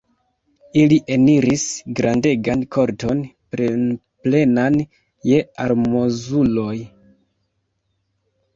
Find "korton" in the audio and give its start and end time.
2.77-3.21